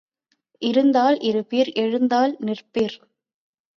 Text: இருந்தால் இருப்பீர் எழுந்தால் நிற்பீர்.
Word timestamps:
இருந்தால் 0.61 1.17
இருப்பீர் 1.21 1.71
எழுந்தால் 1.75 2.33
நிற்பீர். 2.39 2.97